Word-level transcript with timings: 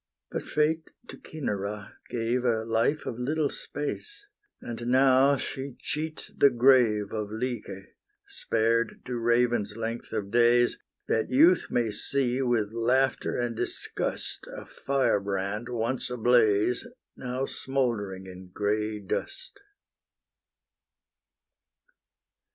but 0.31 0.41
Fate 0.41 0.89
to 1.09 1.15
Cinara 1.15 1.93
gave 2.09 2.43
A 2.43 2.65
life 2.65 3.05
of 3.05 3.19
little 3.19 3.51
space; 3.51 4.25
And 4.59 4.87
now 4.87 5.37
she 5.37 5.75
cheats 5.79 6.31
the 6.35 6.49
grave 6.49 7.11
Of 7.11 7.29
Lyce, 7.29 7.85
spared 8.27 9.01
to 9.05 9.19
raven's 9.19 9.77
length 9.77 10.11
of 10.11 10.31
days, 10.31 10.79
That 11.07 11.29
youth 11.29 11.67
may 11.69 11.91
see, 11.91 12.41
with 12.41 12.71
laughter 12.71 13.37
and 13.37 13.55
disgust, 13.55 14.47
A 14.55 14.65
fire 14.65 15.19
brand, 15.19 15.69
once 15.69 16.09
ablaze, 16.09 16.87
Now 17.15 17.45
smouldering 17.45 18.25
in 18.25 18.47
grey 18.47 18.99
dust. 19.01 19.59